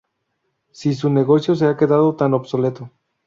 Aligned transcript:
si 0.71 0.95
su 0.95 1.11
negocio 1.11 1.53
se 1.53 1.67
ha 1.67 1.77
quedado 1.77 2.15
tan 2.15 2.33
obsoleto 2.33 2.89